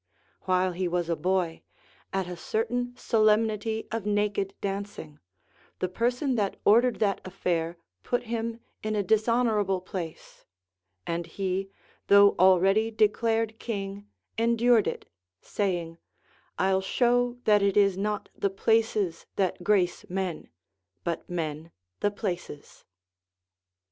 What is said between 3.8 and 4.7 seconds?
of naked